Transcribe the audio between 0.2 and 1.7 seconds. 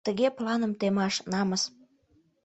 планым темаш— намыс!